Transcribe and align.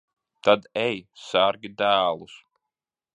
Tad 0.47 0.63
ej, 0.85 0.97
sargi 1.25 1.73
dēlus. 1.83 2.35